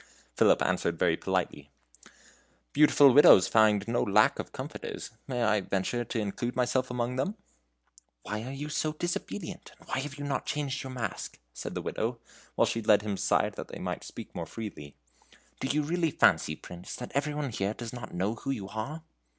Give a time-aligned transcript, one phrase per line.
[0.35, 1.69] Philip answered very politely:
[2.73, 5.11] "Beautiful widows find no lack of comforters.
[5.27, 7.35] May I venture to include myself amongst them?"
[8.23, 9.73] "Why are you so disobedient?
[9.77, 12.17] and why have you not changed your mask?" said the Widow,
[12.55, 14.95] while she led him aside that they might speak more freely.
[15.59, 19.03] "Do you really fancy, Prince, that every one here does not know who you are?"